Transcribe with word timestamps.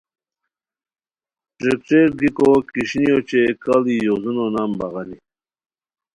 ٹریکٹر 1.57 2.07
گیکو 2.19 2.49
کیݰینیو 2.73 3.13
اوچے 3.15 3.41
کاڑی 3.63 3.95
یوزونو 4.05 4.45
نام 4.55 4.71
بغانی 4.79 5.17